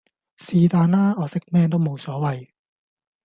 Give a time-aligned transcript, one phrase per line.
[0.37, 1.13] 是但啦！
[1.15, 2.47] 我食咩都無所謂